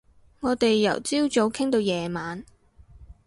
[0.39, 2.43] 我哋由朝早傾到夜晚